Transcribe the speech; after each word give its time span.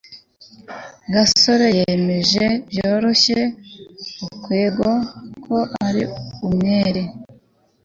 gasore 1.13 1.67
yemeje 1.79 2.45
byoroshye 2.69 3.39
gakwego 4.19 4.87
ko 5.45 5.57
ari 5.87 6.03
umwere 6.45 7.01